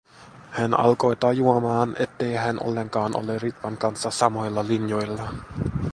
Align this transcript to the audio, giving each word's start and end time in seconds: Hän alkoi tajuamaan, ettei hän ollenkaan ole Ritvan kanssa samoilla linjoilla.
Hän 0.49 0.79
alkoi 0.79 1.15
tajuamaan, 1.15 1.95
ettei 1.99 2.35
hän 2.35 2.59
ollenkaan 2.63 3.15
ole 3.15 3.39
Ritvan 3.39 3.77
kanssa 3.77 4.11
samoilla 4.11 4.67
linjoilla. 4.67 5.33